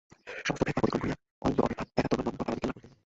সমস্ত 0.47 0.61
ভেদভাব 0.67 0.79
অতিক্রম 0.83 0.91
করিয়া 1.03 1.15
অনন্ত 1.43 1.59
অভেদভাব, 1.65 1.87
একত্ব 1.99 2.13
বা 2.17 2.21
ব্রহ্মভাব 2.25 2.47
আমাদিগকে 2.49 2.67
লাভ 2.67 2.73
করিতে 2.75 2.87
হইবে। 2.89 2.97